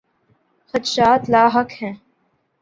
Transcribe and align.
خدشات 0.73 1.29
لاحق 1.29 1.71
ہیں۔ 1.81 1.93